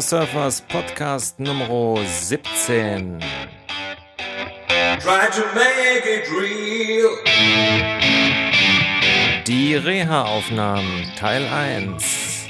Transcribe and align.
Surfers 0.00 0.60
Podcast 0.60 1.40
Nummer 1.40 1.98
17. 2.06 3.18
Try 5.00 5.28
to 5.30 5.42
make 5.54 6.06
it 6.06 6.30
real. 6.30 7.10
Die 9.46 9.74
Reha-Aufnahmen 9.74 11.10
Teil 11.16 11.44
1. 11.46 12.46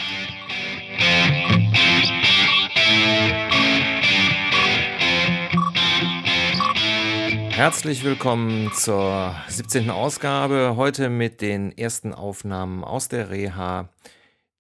Herzlich 7.51 8.05
willkommen 8.05 8.71
zur 8.75 9.35
17. 9.49 9.91
Ausgabe. 9.91 10.75
Heute 10.77 11.09
mit 11.09 11.41
den 11.41 11.77
ersten 11.77 12.13
Aufnahmen 12.13 12.85
aus 12.85 13.09
der 13.09 13.31
Reha, 13.31 13.89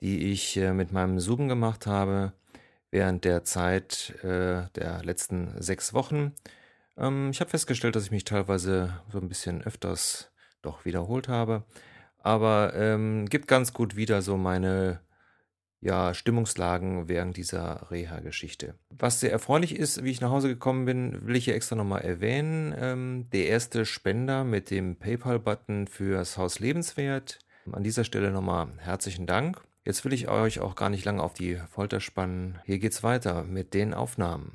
die 0.00 0.32
ich 0.32 0.56
äh, 0.56 0.72
mit 0.72 0.92
meinem 0.92 1.20
Zoom 1.20 1.48
gemacht 1.48 1.86
habe 1.86 2.32
während 2.90 3.24
der 3.24 3.44
Zeit 3.44 4.14
äh, 4.22 4.62
der 4.76 5.02
letzten 5.02 5.60
sechs 5.60 5.92
Wochen. 5.94 6.32
Ähm, 6.96 7.30
ich 7.30 7.40
habe 7.40 7.50
festgestellt, 7.50 7.96
dass 7.96 8.04
ich 8.04 8.10
mich 8.10 8.24
teilweise 8.24 9.00
so 9.10 9.18
ein 9.18 9.28
bisschen 9.28 9.62
öfters 9.62 10.30
doch 10.62 10.84
wiederholt 10.84 11.28
habe, 11.28 11.64
aber 12.18 12.72
ähm, 12.74 13.26
gibt 13.26 13.48
ganz 13.48 13.72
gut 13.72 13.96
wieder 13.96 14.22
so 14.22 14.36
meine 14.36 15.00
ja, 15.80 16.12
Stimmungslagen 16.12 17.08
während 17.08 17.36
dieser 17.36 17.90
Reha-Geschichte. 17.90 18.74
Was 18.90 19.20
sehr 19.20 19.30
erfreulich 19.30 19.76
ist, 19.76 20.02
wie 20.02 20.10
ich 20.10 20.20
nach 20.20 20.30
Hause 20.30 20.48
gekommen 20.48 20.86
bin, 20.86 21.26
will 21.26 21.36
ich 21.36 21.44
hier 21.44 21.54
extra 21.54 21.76
nochmal 21.76 22.02
erwähnen. 22.02 22.74
Ähm, 22.76 23.28
der 23.32 23.46
erste 23.46 23.84
Spender 23.86 24.42
mit 24.44 24.70
dem 24.70 24.96
PayPal-Button 24.96 25.86
fürs 25.86 26.36
Haus 26.36 26.58
Lebenswert. 26.58 27.38
An 27.70 27.84
dieser 27.84 28.04
Stelle 28.04 28.30
nochmal 28.30 28.68
herzlichen 28.78 29.26
Dank. 29.26 29.67
Jetzt 29.88 30.04
will 30.04 30.12
ich 30.12 30.28
euch 30.28 30.60
auch 30.60 30.74
gar 30.74 30.90
nicht 30.90 31.06
lange 31.06 31.22
auf 31.22 31.32
die 31.32 31.56
Folter 31.70 32.00
spannen. 32.00 32.58
Hier 32.66 32.78
geht's 32.78 33.02
weiter 33.02 33.44
mit 33.44 33.72
den 33.72 33.94
Aufnahmen. 33.94 34.52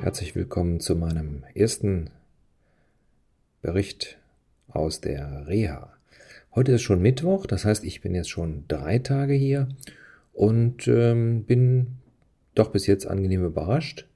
Herzlich 0.00 0.34
willkommen 0.34 0.80
zu 0.80 0.96
meinem 0.96 1.44
ersten 1.54 2.08
Bericht 3.60 4.16
aus 4.68 5.02
der 5.02 5.46
Reha. 5.46 5.92
Heute 6.54 6.72
ist 6.72 6.82
schon 6.82 7.02
Mittwoch, 7.02 7.44
das 7.44 7.66
heißt, 7.66 7.84
ich 7.84 8.00
bin 8.00 8.14
jetzt 8.14 8.30
schon 8.30 8.64
drei 8.66 8.98
Tage 8.98 9.34
hier 9.34 9.68
und 10.32 10.88
ähm, 10.88 11.44
bin 11.44 11.98
doch 12.54 12.70
bis 12.70 12.86
jetzt 12.86 13.06
angenehm 13.06 13.44
überrascht. 13.44 14.08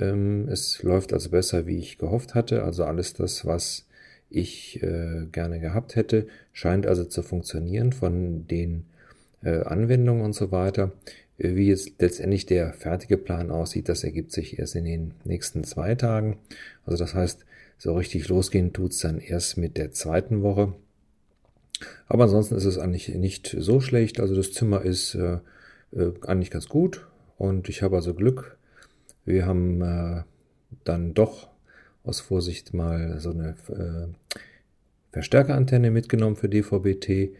Ähm, 0.00 0.48
es 0.48 0.82
läuft 0.82 1.12
also 1.12 1.30
besser, 1.30 1.66
wie 1.66 1.78
ich 1.78 1.98
gehofft 1.98 2.34
hatte. 2.34 2.64
Also 2.64 2.84
alles 2.84 3.14
das, 3.14 3.46
was 3.46 3.86
ich 4.28 4.82
äh, 4.82 5.26
gerne 5.30 5.60
gehabt 5.60 5.96
hätte, 5.96 6.26
scheint 6.52 6.86
also 6.86 7.04
zu 7.04 7.22
funktionieren 7.22 7.92
von 7.92 8.46
den 8.46 8.84
äh, 9.42 9.60
Anwendungen 9.62 10.24
und 10.24 10.34
so 10.34 10.50
weiter. 10.50 10.92
Äh, 11.38 11.54
wie 11.54 11.68
jetzt 11.68 11.92
letztendlich 12.00 12.46
der 12.46 12.72
fertige 12.72 13.16
Plan 13.16 13.50
aussieht, 13.50 13.88
das 13.88 14.04
ergibt 14.04 14.32
sich 14.32 14.58
erst 14.58 14.74
in 14.74 14.84
den 14.84 15.14
nächsten 15.24 15.64
zwei 15.64 15.94
Tagen. 15.94 16.38
Also 16.84 17.02
das 17.02 17.14
heißt, 17.14 17.44
so 17.78 17.94
richtig 17.94 18.28
losgehen 18.28 18.72
tut's 18.72 18.98
dann 18.98 19.18
erst 19.18 19.58
mit 19.58 19.76
der 19.76 19.92
zweiten 19.92 20.42
Woche. 20.42 20.74
Aber 22.08 22.24
ansonsten 22.24 22.54
ist 22.56 22.64
es 22.64 22.78
eigentlich 22.78 23.08
nicht 23.08 23.54
so 23.58 23.80
schlecht. 23.80 24.18
Also 24.18 24.34
das 24.34 24.52
Zimmer 24.52 24.82
ist 24.82 25.14
äh, 25.14 25.38
äh, 25.92 26.12
eigentlich 26.22 26.50
ganz 26.50 26.68
gut 26.68 27.06
und 27.36 27.68
ich 27.68 27.82
habe 27.82 27.96
also 27.96 28.14
Glück, 28.14 28.56
wir 29.26 29.46
haben 29.46 29.82
äh, 29.82 30.22
dann 30.84 31.14
doch 31.14 31.48
aus 32.04 32.20
Vorsicht 32.20 32.72
mal 32.72 33.20
so 33.20 33.30
eine 33.30 33.56
äh, 33.68 34.34
Verstärkerantenne 35.12 35.90
mitgenommen 35.90 36.36
für 36.36 36.48
DVB-T 36.48 37.34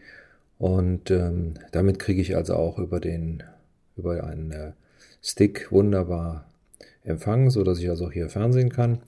und 0.59 1.09
ähm, 1.11 1.55
damit 1.71 1.99
kriege 1.99 2.21
ich 2.21 2.35
also 2.35 2.55
auch 2.55 2.77
über 2.79 2.99
den 2.99 3.43
über 3.95 4.23
einen 4.23 4.51
äh, 4.51 4.71
Stick 5.23 5.71
wunderbar 5.71 6.45
Empfang, 7.03 7.49
so 7.49 7.63
dass 7.63 7.79
ich 7.79 7.89
also 7.89 8.07
auch 8.07 8.11
hier 8.11 8.29
Fernsehen 8.29 8.69
kann 8.69 8.99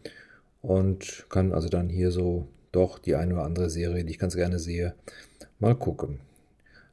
und 0.62 1.26
kann 1.30 1.52
also 1.52 1.70
dann 1.70 1.90
hier 1.90 2.12
so 2.12 2.48
doch 2.72 3.00
die 3.00 3.16
eine 3.16 3.34
oder 3.34 3.44
andere 3.44 3.70
Serie, 3.70 4.04
die 4.04 4.12
ich 4.12 4.20
ganz 4.20 4.36
gerne 4.36 4.60
sehe, 4.60 4.94
mal 5.60 5.76
gucken. 5.76 6.20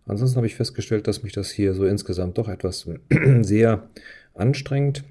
Ansonsten 0.07 0.37
habe 0.37 0.47
ich 0.47 0.55
festgestellt, 0.55 1.07
dass 1.07 1.23
mich 1.23 1.33
das 1.33 1.51
hier 1.51 1.75
so 1.75 1.85
insgesamt 1.85 2.39
doch 2.39 2.49
etwas 2.49 2.89
sehr 3.43 3.89
anstrengt. 4.35 5.05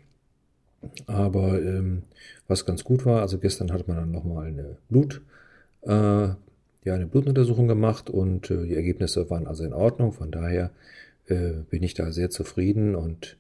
Aber 1.08 1.62
ähm, 1.62 2.04
was 2.48 2.66
ganz 2.66 2.84
gut 2.84 3.06
war, 3.06 3.22
also 3.22 3.38
gestern 3.38 3.72
hat 3.72 3.88
man 3.88 3.98
dann 3.98 4.12
nochmal 4.12 4.48
eine 4.48 4.78
Blut, 4.90 5.22
äh, 5.84 5.90
ja, 5.90 6.94
eine 6.94 7.08
Blutuntersuchung 7.08 7.68
gemacht 7.68 8.10
und 8.10 8.52
äh, 8.52 8.66
die 8.66 8.76
Ergebnisse 8.76 9.30
waren 9.30 9.48
also 9.48 9.64
in 9.64 9.74
Ordnung. 9.74 10.14
Von 10.14 10.32
daher 10.32 10.72
äh, 11.28 11.54
bin 11.70 11.84
ich 11.84 11.94
da 11.94 12.12
sehr 12.12 12.30
zufrieden 12.30 12.96
und 12.96 13.38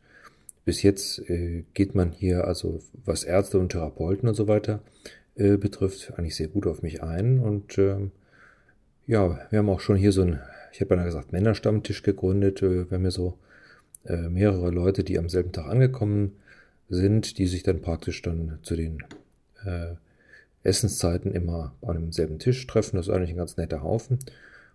bis 0.65 0.81
jetzt 0.81 1.19
äh, 1.29 1.63
geht 1.73 1.93
man 1.93 2.11
hier, 2.11 2.45
also 2.45 2.79
was 3.05 3.23
Ärzte 3.23 3.59
und 3.59 3.69
Therapeuten 3.69 4.27
und 4.27 4.35
so 4.35 4.47
weiter 4.47 4.81
äh, 5.35 5.57
betrifft, 5.57 6.13
eigentlich 6.17 6.35
sehr 6.35 6.47
gut 6.47 6.65
auf 6.65 6.81
mich 6.81 7.03
ein. 7.03 7.39
Und 7.39 7.77
ähm, 7.77 8.11
ja, 9.05 9.39
wir 9.51 9.59
haben 9.59 9.69
auch 9.69 9.79
schon 9.79 9.97
hier 9.97 10.11
so 10.11 10.23
ein, 10.23 10.39
ich 10.73 10.81
habe 10.81 10.95
ja 10.95 11.03
gesagt, 11.03 11.31
Männerstammtisch 11.31 12.01
gegründet. 12.01 12.63
Äh, 12.63 12.89
wir 12.89 12.95
haben 12.95 13.03
hier 13.03 13.11
so 13.11 13.37
äh, 14.05 14.29
mehrere 14.29 14.71
Leute, 14.71 15.03
die 15.03 15.19
am 15.19 15.29
selben 15.29 15.51
Tag 15.51 15.67
angekommen 15.67 16.31
sind 16.31 16.44
sind, 16.89 17.37
die 17.37 17.47
sich 17.47 17.63
dann 17.63 17.81
praktisch 17.81 18.21
dann 18.21 18.59
zu 18.61 18.75
den 18.75 19.03
äh, 19.65 19.95
Essenszeiten 20.63 21.31
immer 21.31 21.73
an 21.81 21.95
demselben 21.95 22.39
Tisch 22.39 22.65
treffen. 22.67 22.97
Das 22.97 23.07
ist 23.07 23.13
eigentlich 23.13 23.31
ein 23.31 23.37
ganz 23.37 23.57
netter 23.57 23.83
Haufen. 23.83 24.19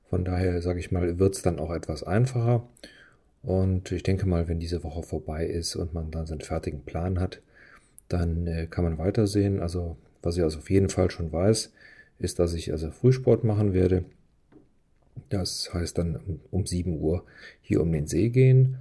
Von 0.09 0.25
daher, 0.25 0.61
sage 0.63 0.81
ich 0.81 0.91
mal, 0.91 1.19
wird 1.19 1.37
es 1.37 1.43
dann 1.43 1.59
auch 1.59 1.73
etwas 1.73 2.03
einfacher. 2.03 2.67
Und 3.43 3.91
ich 3.93 4.03
denke 4.03 4.27
mal, 4.27 4.49
wenn 4.49 4.61
diese 4.61 4.85
Woche 4.85 5.03
vorbei 5.03 5.47
ist 5.47 5.77
und 5.77 5.95
man 5.95 6.11
dann 6.11 6.27
seinen 6.27 6.41
fertigen 6.41 6.83
Plan 6.83 7.21
hat, 7.21 7.41
dann 8.09 8.47
äh, 8.47 8.67
kann 8.69 8.85
man 8.85 8.99
weitersehen. 8.99 9.61
Also, 9.61 9.97
was 10.23 10.37
ich 10.37 10.43
also 10.43 10.59
auf 10.59 10.71
jeden 10.71 10.91
Fall 10.91 11.11
schon 11.11 11.33
weiß, 11.33 11.73
ist, 12.19 12.39
dass 12.39 12.55
ich 12.55 12.73
also 12.73 12.91
Frühsport 12.91 13.45
machen 13.45 13.73
werde. 13.73 14.05
Das 15.29 15.73
heißt 15.73 15.97
dann 15.99 16.17
um, 16.17 16.41
um 16.51 16.67
7 16.67 17.01
Uhr 17.01 17.25
hier 17.63 17.81
um 17.81 17.93
den 17.93 18.07
See 18.07 18.29
gehen. 18.29 18.77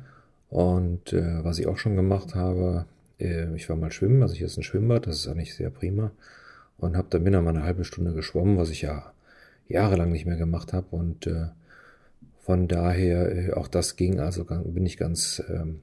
Und 0.50 1.14
äh, 1.14 1.44
was 1.44 1.60
ich 1.60 1.68
auch 1.68 1.78
schon 1.78 1.96
gemacht 1.96 2.36
habe, 2.36 2.86
äh, 3.20 3.54
ich 3.56 3.70
war 3.70 3.76
mal 3.76 3.92
schwimmen, 3.92 4.22
also 4.22 4.36
hier 4.36 4.48
ist 4.48 4.58
ein 4.58 4.64
Schwimmbad, 4.64 5.08
das 5.08 5.18
ist 5.18 5.28
eigentlich 5.28 5.56
sehr 5.56 5.70
prima. 5.70 6.12
Und 6.78 6.96
habe 6.96 7.08
dann 7.10 7.24
bin 7.24 7.34
mal 7.34 7.48
eine 7.48 7.64
halbe 7.64 7.84
Stunde 7.84 8.14
geschwommen, 8.14 8.58
was 8.58 8.70
ich 8.70 8.82
ja 8.82 9.12
jahrelang 9.68 10.12
nicht 10.12 10.26
mehr 10.26 10.38
gemacht 10.38 10.74
habe. 10.74 10.88
Und 10.92 11.28
äh, 11.28 11.48
von 12.40 12.68
daher, 12.68 13.32
äh, 13.32 13.54
auch 13.54 13.68
das 13.68 13.96
ging, 13.96 14.20
also 14.20 14.46
bin 14.46 14.86
ich 14.86 14.98
ganz, 14.98 15.44
ähm, 15.50 15.82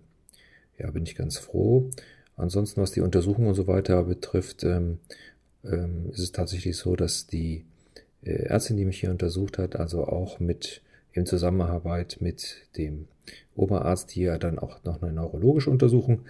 ja, 0.78 0.90
bin 0.90 1.04
ich 1.04 1.14
ganz 1.14 1.38
froh. 1.38 1.90
Ansonsten, 2.36 2.80
was 2.80 2.92
die 2.92 3.00
Untersuchung 3.00 3.46
und 3.46 3.54
so 3.54 3.66
weiter 3.66 4.04
betrifft, 4.04 4.64
ähm, 4.64 4.98
ähm, 5.64 6.10
ist 6.12 6.20
es 6.20 6.32
tatsächlich 6.32 6.76
so, 6.76 6.96
dass 6.96 7.26
die 7.26 7.64
äh, 8.22 8.46
Ärztin, 8.46 8.76
die 8.76 8.84
mich 8.84 9.00
hier 9.00 9.10
untersucht 9.10 9.58
hat, 9.58 9.76
also 9.76 10.04
auch 10.04 10.40
mit 10.40 10.82
in 11.12 11.26
Zusammenarbeit 11.26 12.18
mit 12.20 12.56
dem 12.76 13.08
Oberarzt 13.54 14.10
hier 14.10 14.38
dann 14.38 14.58
auch 14.58 14.84
noch 14.84 15.02
eine 15.02 15.12
neurologische 15.12 15.70
Untersuchung 15.70 16.22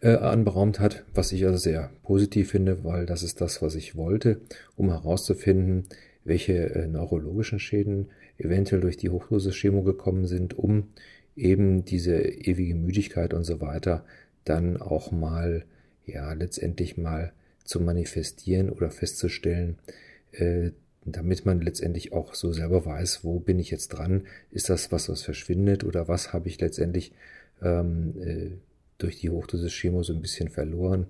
äh, 0.00 0.14
anberaumt 0.14 0.80
hat, 0.80 1.04
was 1.14 1.32
ich 1.32 1.44
also 1.44 1.58
sehr 1.58 1.90
positiv 2.02 2.50
finde, 2.50 2.84
weil 2.84 3.06
das 3.06 3.22
ist 3.22 3.40
das, 3.40 3.62
was 3.62 3.74
ich 3.74 3.96
wollte, 3.96 4.40
um 4.76 4.90
herauszufinden, 4.90 5.84
welche 6.24 6.74
äh, 6.74 6.86
neurologischen 6.86 7.58
Schäden 7.58 8.08
eventuell 8.38 8.80
durch 8.80 8.96
die 8.96 9.10
Hochdosis-Chemo 9.10 9.82
gekommen 9.82 10.26
sind, 10.26 10.58
um 10.58 10.88
eben 11.36 11.84
diese 11.84 12.16
ewige 12.16 12.74
Müdigkeit 12.74 13.34
und 13.34 13.44
so 13.44 13.60
weiter 13.60 14.04
dann 14.44 14.80
auch 14.80 15.12
mal, 15.12 15.64
ja, 16.06 16.32
letztendlich 16.32 16.96
mal 16.96 17.32
zu 17.64 17.80
manifestieren 17.80 18.70
oder 18.70 18.90
festzustellen, 18.90 19.78
äh, 20.32 20.70
damit 21.12 21.46
man 21.46 21.60
letztendlich 21.60 22.12
auch 22.12 22.34
so 22.34 22.52
selber 22.52 22.84
weiß, 22.84 23.24
wo 23.24 23.40
bin 23.40 23.58
ich 23.58 23.70
jetzt 23.70 23.88
dran, 23.88 24.26
ist 24.50 24.68
das 24.68 24.92
was, 24.92 25.08
was 25.08 25.22
verschwindet 25.22 25.84
oder 25.84 26.08
was 26.08 26.32
habe 26.32 26.48
ich 26.48 26.60
letztendlich 26.60 27.12
ähm, 27.62 28.14
äh, 28.20 28.50
durch 28.98 29.20
die 29.20 29.30
Hochdosis 29.30 29.72
Chemo 29.72 30.02
so 30.02 30.12
ein 30.12 30.20
bisschen 30.20 30.48
verloren. 30.48 31.06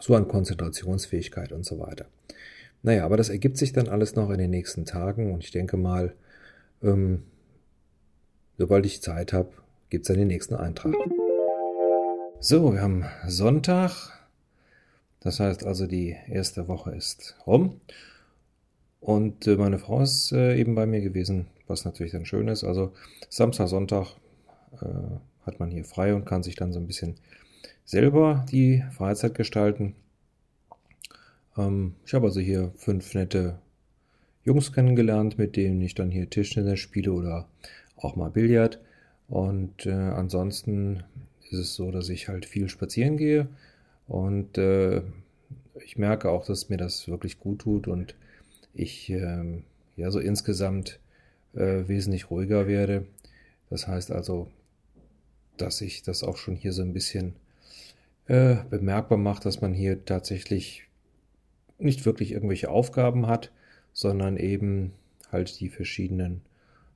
So 0.00 0.14
an 0.14 0.28
Konzentrationsfähigkeit 0.28 1.52
und 1.52 1.64
so 1.64 1.78
weiter. 1.78 2.06
Naja, 2.82 3.04
aber 3.06 3.16
das 3.16 3.30
ergibt 3.30 3.56
sich 3.56 3.72
dann 3.72 3.88
alles 3.88 4.14
noch 4.14 4.30
in 4.30 4.38
den 4.38 4.50
nächsten 4.50 4.84
Tagen 4.84 5.32
und 5.32 5.42
ich 5.42 5.50
denke 5.50 5.76
mal, 5.76 6.14
ähm, 6.82 7.22
sobald 8.58 8.84
ich 8.84 9.00
Zeit 9.00 9.32
habe, 9.32 9.50
gibt 9.88 10.02
es 10.02 10.08
dann 10.08 10.18
den 10.18 10.28
nächsten 10.28 10.54
Eintrag. 10.54 10.94
So, 12.40 12.74
wir 12.74 12.82
haben 12.82 13.06
Sonntag. 13.26 14.10
Das 15.20 15.40
heißt 15.40 15.64
also, 15.64 15.86
die 15.86 16.14
erste 16.28 16.68
Woche 16.68 16.94
ist 16.94 17.36
rum. 17.46 17.80
Und 19.04 19.46
äh, 19.46 19.56
meine 19.56 19.78
Frau 19.78 20.00
ist 20.00 20.32
äh, 20.32 20.58
eben 20.58 20.74
bei 20.74 20.86
mir 20.86 21.02
gewesen, 21.02 21.46
was 21.66 21.84
natürlich 21.84 22.12
dann 22.12 22.24
schön 22.24 22.48
ist. 22.48 22.64
Also 22.64 22.94
Samstag, 23.28 23.68
Sonntag 23.68 24.16
äh, 24.80 24.86
hat 25.44 25.60
man 25.60 25.70
hier 25.70 25.84
frei 25.84 26.14
und 26.14 26.24
kann 26.24 26.42
sich 26.42 26.56
dann 26.56 26.72
so 26.72 26.80
ein 26.80 26.86
bisschen 26.86 27.16
selber 27.84 28.46
die 28.50 28.82
Freizeit 28.92 29.34
gestalten. 29.34 29.94
Ähm, 31.58 31.96
ich 32.06 32.14
habe 32.14 32.28
also 32.28 32.40
hier 32.40 32.72
fünf 32.76 33.12
nette 33.12 33.58
Jungs 34.42 34.72
kennengelernt, 34.72 35.36
mit 35.36 35.56
denen 35.56 35.82
ich 35.82 35.94
dann 35.94 36.10
hier 36.10 36.30
Tischtennis 36.30 36.80
spiele 36.80 37.12
oder 37.12 37.46
auch 37.96 38.16
mal 38.16 38.30
Billard. 38.30 38.80
Und 39.28 39.86
ansonsten 39.86 41.02
ist 41.50 41.58
es 41.58 41.74
so, 41.74 41.90
dass 41.90 42.10
ich 42.10 42.28
halt 42.28 42.44
viel 42.44 42.68
spazieren 42.68 43.16
gehe 43.16 43.48
und 44.06 44.58
ich 44.58 45.96
merke 45.96 46.28
auch, 46.28 46.44
dass 46.44 46.68
mir 46.68 46.76
das 46.76 47.08
wirklich 47.08 47.40
gut 47.40 47.60
tut 47.60 47.88
und 47.88 48.14
ich 48.74 49.10
äh, 49.10 49.62
ja 49.96 50.10
so 50.10 50.18
insgesamt 50.18 51.00
äh, 51.54 51.88
wesentlich 51.88 52.30
ruhiger 52.30 52.66
werde. 52.66 53.06
Das 53.70 53.86
heißt 53.86 54.10
also, 54.10 54.50
dass 55.56 55.78
sich 55.78 56.02
das 56.02 56.22
auch 56.22 56.36
schon 56.36 56.56
hier 56.56 56.72
so 56.72 56.82
ein 56.82 56.92
bisschen 56.92 57.34
äh, 58.26 58.56
bemerkbar 58.70 59.18
macht, 59.18 59.44
dass 59.44 59.60
man 59.60 59.72
hier 59.72 60.04
tatsächlich 60.04 60.88
nicht 61.78 62.06
wirklich 62.06 62.32
irgendwelche 62.32 62.70
Aufgaben 62.70 63.26
hat, 63.26 63.50
sondern 63.92 64.36
eben 64.36 64.92
halt 65.30 65.60
die 65.60 65.68
verschiedenen 65.68 66.42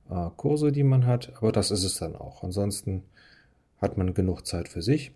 äh, 0.09 0.29
Kurse, 0.35 0.71
die 0.71 0.83
man 0.83 1.05
hat. 1.05 1.33
Aber 1.37 1.51
das 1.51 1.71
ist 1.71 1.83
es 1.83 1.95
dann 1.95 2.15
auch. 2.15 2.43
Ansonsten 2.43 3.03
hat 3.81 3.97
man 3.97 4.13
genug 4.13 4.45
Zeit 4.45 4.67
für 4.67 4.81
sich. 4.81 5.11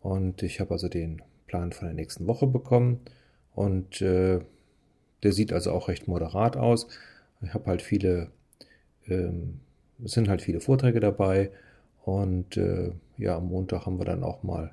Und 0.00 0.42
ich 0.42 0.60
habe 0.60 0.72
also 0.72 0.88
den 0.88 1.22
Plan 1.46 1.72
von 1.72 1.88
der 1.88 1.94
nächsten 1.94 2.26
Woche 2.26 2.46
bekommen. 2.46 3.00
Und 3.54 4.00
äh, 4.02 4.40
der 5.22 5.32
sieht 5.32 5.52
also 5.52 5.72
auch 5.72 5.88
recht 5.88 6.08
moderat 6.08 6.56
aus. 6.56 6.88
Ich 7.42 7.54
habe 7.54 7.66
halt 7.66 7.82
viele, 7.82 8.28
ähm, 9.06 9.60
es 10.04 10.12
sind 10.12 10.28
halt 10.28 10.42
viele 10.42 10.60
Vorträge 10.60 11.00
dabei. 11.00 11.50
Und 12.04 12.56
äh, 12.56 12.92
ja, 13.18 13.36
am 13.36 13.48
Montag 13.48 13.86
haben 13.86 13.98
wir 13.98 14.06
dann 14.06 14.24
auch 14.24 14.42
mal 14.42 14.72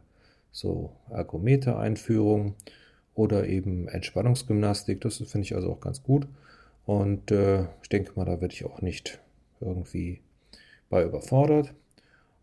so 0.52 0.92
Ergometer-Einführung 1.10 2.56
oder 3.14 3.48
eben 3.48 3.88
Entspannungsgymnastik. 3.88 5.02
Das 5.02 5.18
finde 5.18 5.42
ich 5.42 5.56
also 5.56 5.72
auch 5.72 5.82
ganz 5.82 6.04
gut. 6.04 6.28
Und 6.86 7.32
äh, 7.32 7.64
ich 7.82 7.90
denke 7.90 8.14
mal, 8.16 8.26
da 8.26 8.40
werde 8.40 8.54
ich 8.54 8.66
auch 8.66 8.82
nicht 8.82 9.20
irgendwie 9.60 10.22
bei 10.90 11.04
überfordert. 11.04 11.74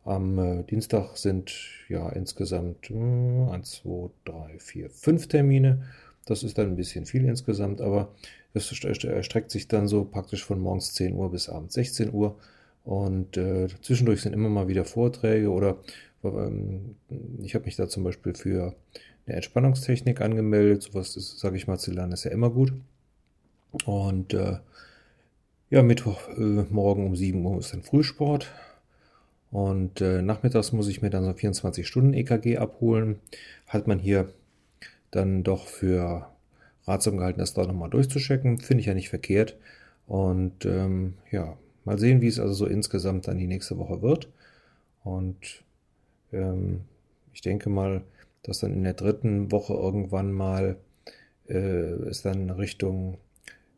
Am 0.04 0.38
äh, 0.38 0.62
Dienstag 0.64 1.16
sind 1.16 1.54
ja 1.88 2.10
insgesamt 2.10 2.90
äh, 2.90 2.94
1, 2.94 3.82
2, 3.82 4.10
3, 4.26 4.58
4, 4.58 4.90
5 4.90 5.28
Termine. 5.28 5.82
Das 6.24 6.42
ist 6.42 6.58
dann 6.58 6.68
ein 6.68 6.76
bisschen 6.76 7.06
viel 7.06 7.24
insgesamt, 7.24 7.80
aber 7.80 8.14
es 8.54 8.72
erstreckt 8.72 9.50
sich 9.50 9.68
dann 9.68 9.88
so 9.88 10.04
praktisch 10.04 10.44
von 10.44 10.60
morgens 10.60 10.94
10 10.94 11.14
Uhr 11.14 11.30
bis 11.30 11.48
abends 11.48 11.74
16 11.74 12.12
Uhr. 12.12 12.36
Und 12.84 13.36
äh, 13.36 13.68
zwischendurch 13.82 14.22
sind 14.22 14.32
immer 14.32 14.48
mal 14.48 14.68
wieder 14.68 14.84
Vorträge 14.84 15.50
oder 15.50 15.78
ähm, 16.22 16.96
ich 17.42 17.54
habe 17.54 17.64
mich 17.64 17.76
da 17.76 17.88
zum 17.88 18.04
Beispiel 18.04 18.34
für 18.34 18.74
eine 19.26 19.36
Entspannungstechnik 19.36 20.20
angemeldet. 20.20 20.82
Sowas, 20.82 21.14
sage 21.14 21.56
ich 21.56 21.66
mal, 21.66 21.78
zu 21.78 21.92
lernen 21.92 22.12
ist 22.12 22.24
ja 22.24 22.30
immer 22.30 22.50
gut. 22.50 22.72
Und 23.86 24.34
äh, 24.34 24.58
ja, 25.70 25.82
Mittwoch 25.82 26.28
äh, 26.28 26.64
um 26.70 27.16
7 27.16 27.44
Uhr 27.44 27.58
ist 27.58 27.72
dann 27.72 27.82
Frühsport. 27.82 28.52
Und 29.50 30.00
äh, 30.00 30.20
nachmittags 30.20 30.72
muss 30.72 30.88
ich 30.88 31.00
mir 31.00 31.10
dann 31.10 31.24
so 31.24 31.30
24-Stunden-EKG 31.30 32.58
abholen. 32.58 33.20
Hat 33.66 33.86
man 33.86 33.98
hier 33.98 34.32
dann 35.14 35.42
doch 35.42 35.66
für 35.66 36.28
ratsam 36.86 37.16
gehalten, 37.16 37.38
das 37.38 37.54
da 37.54 37.66
nochmal 37.66 37.90
durchzuchecken. 37.90 38.60
Finde 38.60 38.80
ich 38.80 38.86
ja 38.86 38.94
nicht 38.94 39.08
verkehrt. 39.08 39.56
Und 40.06 40.66
ähm, 40.66 41.14
ja, 41.30 41.56
mal 41.84 41.98
sehen, 41.98 42.20
wie 42.20 42.28
es 42.28 42.38
also 42.38 42.54
so 42.54 42.66
insgesamt 42.66 43.26
dann 43.28 43.38
die 43.38 43.46
nächste 43.46 43.78
Woche 43.78 44.02
wird. 44.02 44.28
Und 45.02 45.64
ähm, 46.32 46.82
ich 47.32 47.40
denke 47.40 47.70
mal, 47.70 48.02
dass 48.42 48.60
dann 48.60 48.72
in 48.72 48.84
der 48.84 48.94
dritten 48.94 49.50
Woche 49.50 49.74
irgendwann 49.74 50.32
mal 50.32 50.76
äh, 51.48 51.54
es 51.54 52.22
dann 52.22 52.50
Richtung 52.50 53.18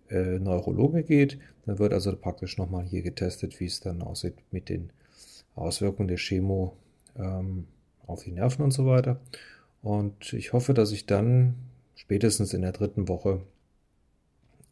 äh, 0.08 0.38
Neurologe 0.38 1.02
geht. 1.02 1.38
Dann 1.64 1.78
wird 1.78 1.92
also 1.92 2.14
praktisch 2.16 2.58
nochmal 2.58 2.84
hier 2.84 3.02
getestet, 3.02 3.60
wie 3.60 3.66
es 3.66 3.80
dann 3.80 4.02
aussieht 4.02 4.34
mit 4.50 4.68
den 4.68 4.90
Auswirkungen 5.54 6.08
der 6.08 6.18
Chemo 6.18 6.76
ähm, 7.16 7.66
auf 8.06 8.24
die 8.24 8.32
Nerven 8.32 8.62
und 8.62 8.72
so 8.72 8.86
weiter. 8.86 9.20
Und 9.86 10.32
ich 10.32 10.52
hoffe, 10.52 10.74
dass 10.74 10.90
ich 10.90 11.06
dann 11.06 11.54
spätestens 11.94 12.52
in 12.52 12.62
der 12.62 12.72
dritten 12.72 13.06
Woche 13.06 13.42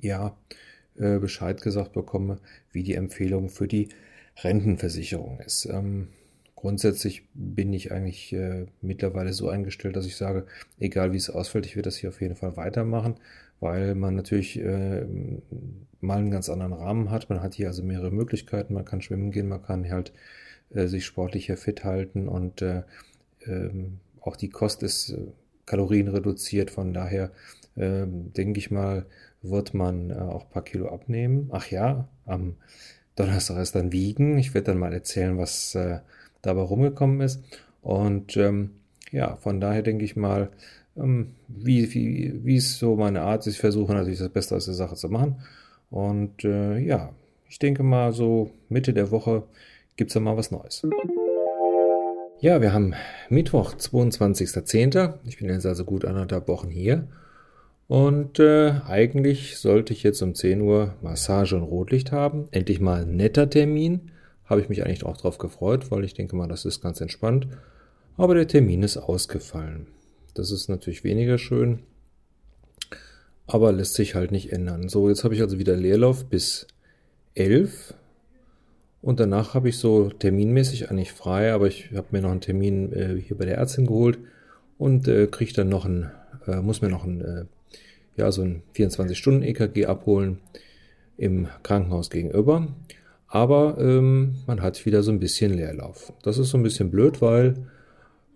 ja 0.00 0.36
äh, 0.96 1.20
Bescheid 1.20 1.62
gesagt 1.62 1.92
bekomme, 1.92 2.40
wie 2.72 2.82
die 2.82 2.94
Empfehlung 2.94 3.48
für 3.48 3.68
die 3.68 3.90
Rentenversicherung 4.42 5.38
ist. 5.38 5.66
Ähm, 5.66 6.08
grundsätzlich 6.56 7.28
bin 7.32 7.72
ich 7.72 7.92
eigentlich 7.92 8.32
äh, 8.32 8.66
mittlerweile 8.80 9.32
so 9.32 9.48
eingestellt, 9.48 9.94
dass 9.94 10.04
ich 10.04 10.16
sage, 10.16 10.46
egal 10.80 11.12
wie 11.12 11.16
es 11.16 11.30
ausfällt, 11.30 11.66
ich 11.66 11.76
werde 11.76 11.86
das 11.86 11.96
hier 11.96 12.08
auf 12.08 12.20
jeden 12.20 12.34
Fall 12.34 12.56
weitermachen, 12.56 13.14
weil 13.60 13.94
man 13.94 14.16
natürlich 14.16 14.58
äh, 14.58 15.06
mal 16.00 16.18
einen 16.18 16.32
ganz 16.32 16.48
anderen 16.48 16.72
Rahmen 16.72 17.12
hat. 17.12 17.30
Man 17.30 17.40
hat 17.40 17.54
hier 17.54 17.68
also 17.68 17.84
mehrere 17.84 18.10
Möglichkeiten. 18.10 18.74
Man 18.74 18.84
kann 18.84 19.00
schwimmen 19.00 19.30
gehen, 19.30 19.46
man 19.46 19.62
kann 19.62 19.88
halt 19.88 20.12
äh, 20.70 20.88
sich 20.88 21.06
sportlicher 21.06 21.56
fit 21.56 21.84
halten 21.84 22.26
und 22.26 22.62
äh, 22.62 22.82
ähm, 23.46 24.00
auch 24.24 24.36
die 24.36 24.48
Kost 24.48 24.82
ist 24.82 25.10
äh, 25.10 25.26
Kalorien 25.66 26.08
reduziert. 26.08 26.70
Von 26.70 26.92
daher 26.92 27.30
ähm, 27.76 28.32
denke 28.32 28.58
ich 28.58 28.70
mal, 28.70 29.06
wird 29.42 29.74
man 29.74 30.10
äh, 30.10 30.14
auch 30.14 30.44
ein 30.44 30.50
paar 30.50 30.64
Kilo 30.64 30.88
abnehmen. 30.88 31.50
Ach 31.52 31.70
ja, 31.70 32.08
am 32.26 32.56
Donnerstag 33.16 33.58
ist 33.58 33.74
dann 33.74 33.92
Wiegen. 33.92 34.38
Ich 34.38 34.54
werde 34.54 34.72
dann 34.72 34.78
mal 34.78 34.92
erzählen, 34.92 35.38
was 35.38 35.74
äh, 35.74 36.00
dabei 36.42 36.62
rumgekommen 36.62 37.20
ist. 37.20 37.42
Und 37.82 38.36
ähm, 38.36 38.70
ja, 39.10 39.36
von 39.36 39.60
daher 39.60 39.82
denke 39.82 40.04
ich 40.04 40.16
mal, 40.16 40.50
ähm, 40.96 41.34
wie, 41.48 41.92
wie, 41.94 42.44
wie 42.44 42.56
ist 42.56 42.78
so 42.78 42.96
meine 42.96 43.22
Art? 43.22 43.46
Ich 43.46 43.58
versuche 43.58 43.92
natürlich 43.92 44.18
das 44.18 44.30
Beste 44.30 44.56
aus 44.56 44.64
der 44.64 44.74
Sache 44.74 44.96
zu 44.96 45.08
machen. 45.08 45.40
Und 45.90 46.44
äh, 46.44 46.78
ja, 46.78 47.12
ich 47.48 47.58
denke 47.58 47.82
mal, 47.82 48.12
so 48.12 48.50
Mitte 48.68 48.92
der 48.92 49.10
Woche 49.10 49.44
gibt 49.96 50.10
es 50.10 50.14
dann 50.14 50.24
mal 50.24 50.36
was 50.36 50.50
Neues. 50.50 50.82
Ja, 52.44 52.60
wir 52.60 52.74
haben 52.74 52.92
Mittwoch, 53.30 53.72
22.10. 53.72 55.14
Ich 55.24 55.38
bin 55.38 55.48
jetzt 55.48 55.64
also 55.64 55.86
gut 55.86 56.04
anderthalb 56.04 56.46
Wochen 56.46 56.68
hier. 56.68 57.08
Und 57.88 58.38
äh, 58.38 58.82
eigentlich 58.86 59.56
sollte 59.56 59.94
ich 59.94 60.02
jetzt 60.02 60.20
um 60.20 60.34
10 60.34 60.60
Uhr 60.60 60.92
Massage 61.00 61.56
und 61.56 61.62
Rotlicht 61.62 62.12
haben. 62.12 62.48
Endlich 62.50 62.80
mal 62.80 63.00
ein 63.00 63.16
netter 63.16 63.48
Termin. 63.48 64.10
Habe 64.44 64.60
ich 64.60 64.68
mich 64.68 64.84
eigentlich 64.84 65.06
auch 65.06 65.16
drauf 65.16 65.38
gefreut, 65.38 65.90
weil 65.90 66.04
ich 66.04 66.12
denke 66.12 66.36
mal, 66.36 66.46
das 66.46 66.66
ist 66.66 66.82
ganz 66.82 67.00
entspannt. 67.00 67.48
Aber 68.18 68.34
der 68.34 68.46
Termin 68.46 68.82
ist 68.82 68.98
ausgefallen. 68.98 69.86
Das 70.34 70.50
ist 70.50 70.68
natürlich 70.68 71.02
weniger 71.02 71.38
schön, 71.38 71.78
aber 73.46 73.72
lässt 73.72 73.94
sich 73.94 74.14
halt 74.14 74.32
nicht 74.32 74.52
ändern. 74.52 74.90
So, 74.90 75.08
jetzt 75.08 75.24
habe 75.24 75.34
ich 75.34 75.40
also 75.40 75.58
wieder 75.58 75.76
Leerlauf 75.76 76.26
bis 76.26 76.66
11 77.36 77.94
und 79.04 79.20
danach 79.20 79.52
habe 79.52 79.68
ich 79.68 79.76
so 79.76 80.08
terminmäßig 80.08 80.90
eigentlich 80.90 81.12
frei, 81.12 81.52
aber 81.52 81.66
ich 81.66 81.90
habe 81.94 82.06
mir 82.12 82.22
noch 82.22 82.30
einen 82.30 82.40
Termin 82.40 82.90
äh, 82.92 83.20
hier 83.20 83.36
bei 83.36 83.44
der 83.44 83.58
Ärztin 83.58 83.86
geholt 83.86 84.18
und 84.78 85.06
äh, 85.08 85.26
kriege 85.26 85.52
dann 85.52 85.68
noch 85.68 85.84
ein, 85.84 86.10
äh, 86.46 86.56
muss 86.62 86.80
mir 86.80 86.88
noch 86.88 87.04
ein, 87.04 87.20
äh, 87.20 87.44
ja, 88.16 88.32
so 88.32 88.40
ein 88.40 88.62
24-Stunden-EKG 88.74 89.84
abholen 89.84 90.38
im 91.18 91.48
Krankenhaus 91.62 92.08
gegenüber. 92.08 92.68
Aber 93.28 93.76
ähm, 93.78 94.36
man 94.46 94.62
hat 94.62 94.86
wieder 94.86 95.02
so 95.02 95.10
ein 95.10 95.20
bisschen 95.20 95.52
Leerlauf. 95.52 96.12
Das 96.22 96.38
ist 96.38 96.48
so 96.48 96.56
ein 96.56 96.62
bisschen 96.62 96.90
blöd, 96.90 97.20
weil 97.20 97.56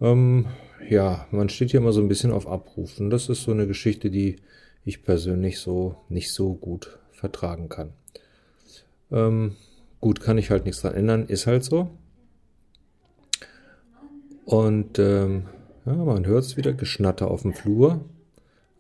ähm, 0.03 0.47
ja, 0.87 1.27
man 1.31 1.49
steht 1.49 1.71
hier 1.71 1.81
immer 1.81 1.93
so 1.93 2.03
ein 2.03 2.09
bisschen 2.09 2.31
auf 2.31 2.47
Abruf. 2.47 3.01
Und 3.01 3.09
das 3.09 3.31
ist 3.31 3.43
so 3.43 3.53
eine 3.53 3.67
Geschichte, 3.67 4.11
die 4.11 4.37
ich 4.85 5.03
persönlich 5.03 5.61
so 5.61 5.97
nicht 6.11 6.31
so 6.31 6.53
gut 6.53 6.99
vertragen 7.11 7.71
kann. 7.71 7.93
Ähm, 9.11 9.57
gut, 10.01 10.21
kann 10.21 10.39
ich 10.39 10.51
halt 10.51 10.65
nichts 10.65 10.83
dran 10.83 10.95
ändern, 10.95 11.27
ist 11.27 11.47
halt 11.47 11.65
so. 11.65 11.91
Und 14.45 14.99
ähm, 14.99 15.45
ja, 15.85 15.93
man 15.93 16.27
hört 16.27 16.45
es 16.45 16.57
wieder, 16.57 16.73
Geschnatter 16.73 17.31
auf 17.31 17.43
dem 17.43 17.53
Flur. 17.53 18.05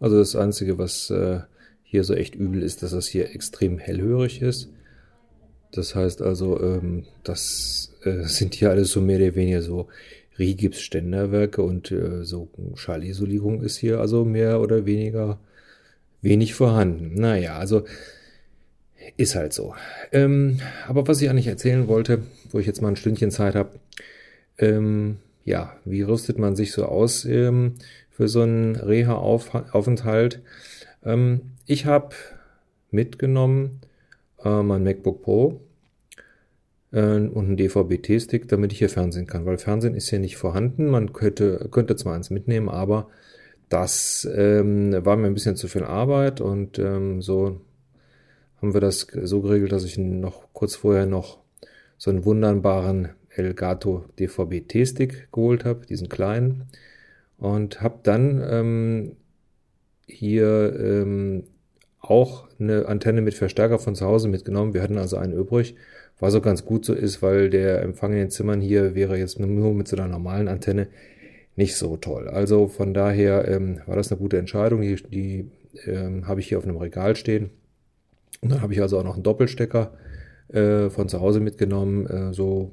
Also 0.00 0.18
das 0.18 0.36
Einzige, 0.36 0.78
was 0.78 1.10
äh, 1.10 1.40
hier 1.82 2.04
so 2.04 2.14
echt 2.14 2.34
übel 2.34 2.62
ist, 2.62 2.82
dass 2.82 2.92
das 2.92 3.06
hier 3.06 3.34
extrem 3.34 3.78
hellhörig 3.78 4.42
ist. 4.42 4.70
Das 5.72 5.94
heißt 5.94 6.22
also, 6.22 6.60
ähm, 6.60 7.04
das 7.24 7.94
äh, 8.04 8.22
sind 8.24 8.54
hier 8.54 8.70
alles 8.70 8.90
so 8.90 9.00
mehr 9.00 9.18
oder 9.18 9.34
weniger 9.34 9.62
so 9.62 9.88
Rigipsständerwerke 10.38 11.62
und 11.62 11.90
äh, 11.90 12.24
so 12.24 12.48
Schallisolierung 12.74 13.62
ist 13.62 13.76
hier 13.76 14.00
also 14.00 14.24
mehr 14.24 14.60
oder 14.60 14.86
weniger 14.86 15.38
wenig 16.22 16.54
vorhanden. 16.54 17.14
Naja, 17.14 17.58
also 17.58 17.84
ist 19.16 19.34
halt 19.34 19.52
so. 19.52 19.74
Ähm, 20.12 20.60
aber 20.86 21.06
was 21.08 21.20
ich 21.20 21.30
eigentlich 21.30 21.46
erzählen 21.46 21.88
wollte, 21.88 22.22
wo 22.50 22.58
ich 22.58 22.66
jetzt 22.66 22.82
mal 22.82 22.88
ein 22.88 22.96
Stündchen 22.96 23.30
Zeit 23.30 23.54
habe, 23.54 23.70
ähm, 24.58 25.18
ja, 25.44 25.76
wie 25.84 26.02
rüstet 26.02 26.38
man 26.38 26.56
sich 26.56 26.72
so 26.72 26.84
aus 26.84 27.24
ähm, 27.24 27.74
für 28.10 28.28
so 28.28 28.42
einen 28.42 28.76
Reha-Aufenthalt? 28.76 30.42
Ähm, 31.04 31.40
ich 31.66 31.86
habe 31.86 32.14
mitgenommen 32.90 33.80
äh, 34.44 34.62
mein 34.62 34.84
MacBook 34.84 35.22
Pro 35.22 35.60
äh, 36.92 37.00
und 37.00 37.36
einen 37.36 37.56
DVB-T-Stick, 37.56 38.48
damit 38.48 38.72
ich 38.72 38.78
hier 38.78 38.90
Fernsehen 38.90 39.26
kann, 39.26 39.46
weil 39.46 39.58
Fernsehen 39.58 39.94
ist 39.94 40.10
hier 40.10 40.18
nicht 40.18 40.36
vorhanden. 40.36 40.88
Man 40.88 41.12
könnte, 41.12 41.68
könnte 41.70 41.96
zwar 41.96 42.14
eins 42.14 42.30
mitnehmen, 42.30 42.68
aber 42.68 43.08
das 43.68 44.28
ähm, 44.34 45.04
war 45.04 45.16
mir 45.16 45.26
ein 45.26 45.34
bisschen 45.34 45.56
zu 45.56 45.68
viel 45.68 45.84
Arbeit 45.84 46.40
und 46.40 46.78
ähm, 46.78 47.20
so 47.20 47.60
haben 48.60 48.74
wir 48.74 48.80
das 48.80 49.06
so 49.22 49.40
geregelt, 49.40 49.72
dass 49.72 49.84
ich 49.84 49.98
noch 49.98 50.52
kurz 50.52 50.74
vorher 50.76 51.06
noch 51.06 51.38
so 51.96 52.10
einen 52.10 52.24
wunderbaren 52.24 53.10
Elgato 53.30 54.04
DVB 54.18 54.66
T-Stick 54.66 55.32
geholt 55.32 55.64
habe, 55.64 55.86
diesen 55.86 56.08
kleinen, 56.08 56.64
und 57.38 57.80
habe 57.80 58.00
dann 58.02 58.42
ähm, 58.48 59.16
hier 60.06 60.74
ähm, 60.78 61.44
auch 62.00 62.48
eine 62.58 62.86
Antenne 62.86 63.20
mit 63.20 63.34
Verstärker 63.34 63.78
von 63.78 63.94
zu 63.94 64.06
Hause 64.06 64.28
mitgenommen. 64.28 64.74
Wir 64.74 64.82
hatten 64.82 64.98
also 64.98 65.16
einen 65.16 65.34
übrig, 65.34 65.76
was 66.18 66.32
so 66.32 66.40
ganz 66.40 66.64
gut 66.64 66.84
so 66.84 66.94
ist, 66.94 67.22
weil 67.22 67.50
der 67.50 67.82
Empfang 67.82 68.12
in 68.12 68.18
den 68.18 68.30
Zimmern 68.30 68.60
hier 68.60 68.94
wäre 68.94 69.16
jetzt 69.16 69.38
nur 69.38 69.74
mit 69.74 69.86
so 69.86 69.96
einer 69.96 70.08
normalen 70.08 70.48
Antenne 70.48 70.88
nicht 71.54 71.76
so 71.76 71.96
toll. 71.96 72.28
Also 72.28 72.68
von 72.68 72.94
daher 72.94 73.46
ähm, 73.48 73.80
war 73.86 73.96
das 73.96 74.10
eine 74.10 74.20
gute 74.20 74.38
Entscheidung. 74.38 74.80
Die, 74.80 74.96
die 74.96 75.50
ähm, 75.86 76.26
habe 76.26 76.40
ich 76.40 76.48
hier 76.48 76.58
auf 76.58 76.64
einem 76.64 76.76
Regal 76.76 77.16
stehen. 77.16 77.50
Und 78.40 78.52
dann 78.52 78.62
habe 78.62 78.72
ich 78.72 78.80
also 78.80 78.98
auch 78.98 79.04
noch 79.04 79.14
einen 79.14 79.22
Doppelstecker 79.22 79.92
äh, 80.48 80.90
von 80.90 81.08
zu 81.08 81.20
Hause 81.20 81.40
mitgenommen. 81.40 82.06
Äh, 82.06 82.32
so 82.32 82.72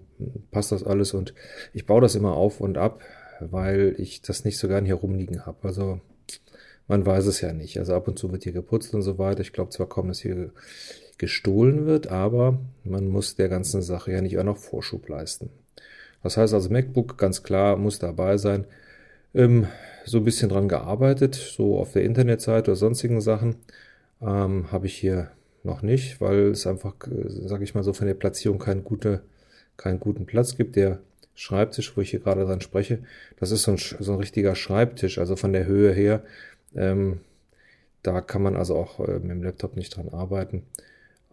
passt 0.52 0.72
das 0.72 0.84
alles 0.84 1.14
und 1.14 1.34
ich 1.74 1.86
baue 1.86 2.02
das 2.02 2.16
immer 2.16 2.34
auf 2.34 2.62
und 2.62 2.78
ab, 2.78 3.02
weil 3.40 3.96
ich 3.98 4.22
das 4.22 4.46
nicht 4.46 4.58
so 4.58 4.68
gern 4.68 4.86
hier 4.86 4.96
rumliegen 4.96 5.46
habe. 5.46 5.58
Also 5.68 6.00
man 6.88 7.06
weiß 7.06 7.26
es 7.26 7.42
ja 7.42 7.52
nicht. 7.54 7.78
Also 7.80 7.96
ab 7.96 8.08
und 8.08 8.20
zu 8.20 8.32
wird 8.32 8.44
hier 8.44 8.54
geputzt 8.54 8.94
und 8.94 9.02
so 9.02 9.18
weiter. 9.18 9.42
Ich 9.42 9.54
glaube 9.54 9.72
zwar 9.72 9.90
kaum, 9.90 10.08
dass 10.08 10.20
hier 10.20 10.52
gestohlen 11.18 11.86
wird, 11.86 12.08
aber 12.08 12.60
man 12.84 13.08
muss 13.08 13.36
der 13.36 13.50
ganzen 13.50 13.82
Sache 13.82 14.12
ja 14.12 14.22
nicht 14.22 14.38
auch 14.38 14.44
noch 14.44 14.58
Vorschub 14.58 15.08
leisten. 15.08 15.50
Das 16.24 16.38
heißt 16.38 16.54
also 16.54 16.70
MacBook 16.70 17.18
ganz 17.18 17.44
klar 17.44 17.78
muss 17.78 18.00
dabei 18.00 18.38
sein. 18.38 18.66
Ähm, 19.34 19.68
so 20.06 20.20
ein 20.20 20.24
bisschen 20.24 20.50
dran 20.50 20.68
gearbeitet, 20.68 21.36
so 21.36 21.78
auf 21.78 21.94
der 21.94 22.04
Internetseite 22.04 22.72
oder 22.72 22.76
sonstigen 22.76 23.22
Sachen 23.22 23.56
ähm, 24.22 24.72
habe 24.72 24.86
ich 24.88 24.96
hier 24.96 25.32
noch 25.66 25.82
nicht, 25.82 26.22
weil 26.22 26.52
es 26.52 26.68
einfach, 26.68 26.96
äh, 27.08 27.30
sage 27.48 27.64
ich 27.64 27.76
mal 27.76 27.84
so, 27.84 27.94
von 27.94 28.08
der 28.08 28.14
Platzierung 28.14 28.60
keinen, 28.60 28.84
gute, 28.84 29.22
keinen 29.78 30.00
guten 30.00 30.26
Platz 30.26 30.56
gibt. 30.56 30.76
Der 30.76 31.00
Schreibtisch, 31.36 31.96
wo 31.98 32.02
ich 32.02 32.12
hier 32.12 32.22
gerade 32.22 32.46
dran 32.46 32.62
spreche, 32.62 33.00
das 33.38 33.52
ist 33.52 33.64
so 33.64 33.72
ein, 33.72 33.78
so 33.78 34.14
ein 34.14 34.20
richtiger 34.20 34.56
Schreibtisch, 34.56 35.18
also 35.18 35.36
von 35.36 35.52
der 35.52 35.66
Höhe 35.66 35.92
her. 35.92 36.24
Ähm, 36.76 37.20
da 38.04 38.22
kann 38.22 38.42
man 38.42 38.56
also 38.56 38.76
auch 38.76 39.00
äh, 39.00 39.20
mit 39.20 39.32
dem 39.32 39.44
Laptop 39.44 39.76
nicht 39.76 39.96
dran 39.96 40.10
arbeiten. 40.10 40.64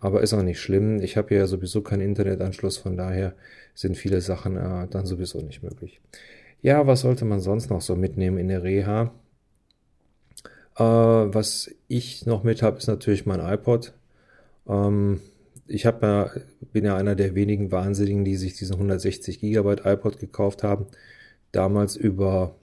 Aber 0.01 0.23
ist 0.23 0.35
auch 0.35 0.43
nicht 0.43 0.61
schlimm. 0.61 1.01
Ich 1.01 1.17
habe 1.17 1.35
ja 1.35 1.47
sowieso 1.47 1.83
keinen 1.83 2.01
Internetanschluss, 2.01 2.79
von 2.79 2.97
daher 2.97 3.35
sind 3.75 3.97
viele 3.97 4.21
Sachen 4.21 4.57
äh, 4.57 4.89
dann 4.89 5.07
sowieso 5.07 5.41
nicht 5.41 5.63
möglich. 5.63 6.01
Ja, 6.63 6.87
was 6.87 7.03
sollte 7.03 7.25
man 7.25 7.41
sonst 7.41 7.71
noch 7.71 7.81
so 7.81 7.95
mitnehmen 7.95 8.39
in 8.39 8.49
der 8.49 8.63
Reha? 8.65 9.13
Äh, 10.77 10.83
was 10.83 11.71
ich 11.89 12.27
noch 12.27 12.43
mit 12.43 12.63
habe, 12.63 12.79
ist 12.79 12.89
natürlich 12.89 13.27
mein 13.27 13.41
iPod. 13.41 13.93
Ähm, 14.69 15.21
ich 15.67 15.87
hab 15.87 16.03
ja, 16.03 16.31
bin 16.73 16.85
ja 16.85 16.97
einer 16.97 17.15
der 17.15 17.35
wenigen 17.35 17.73
Wahnsinnigen, 17.73 18.25
die 18.25 18.37
sich 18.37 18.55
diesen 18.55 18.75
160 18.75 19.41
Gigabyte 19.41 19.85
iPod 19.85 20.19
gekauft 20.19 20.63
haben. 20.63 20.87
Damals 21.53 21.97
über 21.97 22.57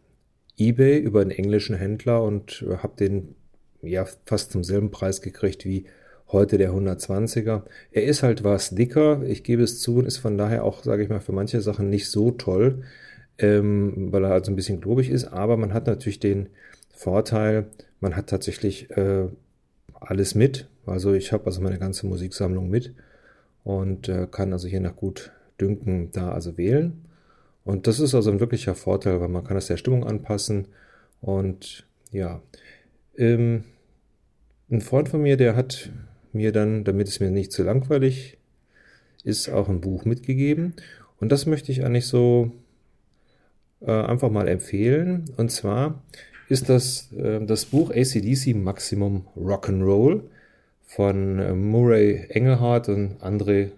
eBay, 0.57 0.99
über 0.99 1.21
einen 1.21 1.31
englischen 1.31 1.75
Händler 1.75 2.23
und 2.23 2.65
habe 2.83 2.95
den 2.97 3.35
ja 3.81 4.05
fast 4.25 4.51
zum 4.51 4.63
selben 4.63 4.91
Preis 4.91 5.21
gekriegt 5.21 5.65
wie 5.65 5.85
heute 6.31 6.57
der 6.57 6.71
120er. 6.71 7.63
Er 7.91 8.03
ist 8.03 8.23
halt 8.23 8.43
was 8.43 8.69
dicker, 8.71 9.23
ich 9.23 9.43
gebe 9.43 9.63
es 9.63 9.79
zu, 9.79 9.97
und 9.97 10.05
ist 10.05 10.17
von 10.17 10.37
daher 10.37 10.63
auch, 10.63 10.83
sage 10.83 11.03
ich 11.03 11.09
mal, 11.09 11.21
für 11.21 11.31
manche 11.31 11.61
Sachen 11.61 11.89
nicht 11.89 12.09
so 12.09 12.31
toll, 12.31 12.83
ähm, 13.37 14.11
weil 14.11 14.23
er 14.23 14.29
halt 14.29 14.45
so 14.45 14.51
ein 14.51 14.55
bisschen 14.55 14.81
globig 14.81 15.09
ist, 15.09 15.25
aber 15.25 15.57
man 15.57 15.73
hat 15.73 15.87
natürlich 15.87 16.19
den 16.19 16.49
Vorteil, 16.93 17.67
man 17.99 18.15
hat 18.15 18.27
tatsächlich 18.27 18.91
äh, 18.91 19.27
alles 19.99 20.35
mit. 20.35 20.67
Also 20.89 21.13
ich 21.13 21.31
habe 21.31 21.45
also 21.45 21.61
meine 21.61 21.79
ganze 21.79 22.07
Musiksammlung 22.07 22.69
mit 22.69 22.93
und 23.63 24.09
äh, 24.09 24.27
kann 24.29 24.53
also 24.53 24.67
hier 24.67 24.81
nach 24.81 24.95
gut 24.95 25.31
Dünken 25.59 26.11
da 26.11 26.31
also 26.31 26.57
wählen. 26.57 27.01
Und 27.65 27.87
das 27.87 27.99
ist 27.99 28.15
also 28.15 28.31
ein 28.31 28.39
wirklicher 28.39 28.75
Vorteil, 28.75 29.19
weil 29.21 29.27
man 29.27 29.43
kann 29.43 29.55
das 29.55 29.67
der 29.67 29.77
Stimmung 29.77 30.05
anpassen. 30.05 30.67
Und 31.21 31.85
ja, 32.11 32.41
ähm, 33.17 33.63
ein 34.71 34.81
Freund 34.81 35.09
von 35.09 35.21
mir, 35.21 35.37
der 35.37 35.55
hat 35.55 35.91
mir 36.31 36.51
dann, 36.51 36.83
damit 36.83 37.07
es 37.07 37.19
mir 37.19 37.31
nicht 37.31 37.51
zu 37.51 37.63
langweilig 37.63 38.37
ist, 39.23 39.49
auch 39.49 39.67
ein 39.67 39.81
Buch 39.81 40.05
mitgegeben. 40.05 40.73
Und 41.19 41.31
das 41.31 41.45
möchte 41.45 41.71
ich 41.71 41.83
eigentlich 41.83 42.07
so 42.07 42.51
äh, 43.81 43.91
einfach 43.91 44.29
mal 44.29 44.47
empfehlen. 44.47 45.25
Und 45.37 45.51
zwar 45.51 46.01
ist 46.47 46.69
das 46.69 47.11
äh, 47.13 47.45
das 47.45 47.65
Buch 47.65 47.91
ACDC 47.91 48.55
Maximum 48.55 49.27
Rock'n'Roll 49.37 50.21
von 50.89 51.37
äh, 51.37 51.53
Murray 51.53 52.25
Engelhardt 52.29 52.89
und 52.89 53.21
André 53.21 53.69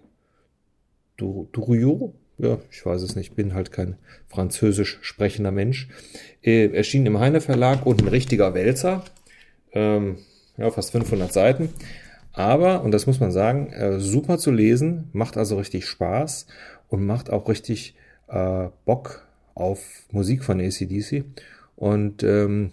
Duriot. 1.17 2.13
Ja, 2.37 2.57
ich 2.71 2.85
weiß 2.85 3.01
es 3.01 3.17
nicht, 3.17 3.35
bin 3.35 3.53
halt 3.53 3.73
kein 3.73 3.97
französisch 4.29 4.97
sprechender 5.01 5.51
Mensch. 5.51 5.89
Äh, 6.41 6.67
erschien 6.67 7.05
im 7.05 7.19
Heine 7.19 7.41
Verlag 7.41 7.85
und 7.85 8.01
ein 8.01 8.07
richtiger 8.07 8.53
Wälzer. 8.53 9.03
Ähm, 9.73 10.19
ja, 10.55 10.71
fast 10.71 10.91
500 10.93 11.33
Seiten. 11.33 11.69
Aber, 12.31 12.81
und 12.81 12.91
das 12.91 13.07
muss 13.07 13.19
man 13.19 13.33
sagen, 13.33 13.73
äh, 13.73 13.99
super 13.99 14.37
zu 14.37 14.51
lesen, 14.51 15.09
macht 15.11 15.35
also 15.35 15.57
richtig 15.57 15.85
Spaß 15.85 16.47
und 16.87 17.05
macht 17.05 17.29
auch 17.29 17.49
richtig 17.49 17.93
äh, 18.29 18.69
Bock 18.85 19.27
auf 19.53 20.05
Musik 20.11 20.45
von 20.45 20.61
ACDC. 20.61 21.25
Und 21.75 22.23
ähm, 22.23 22.71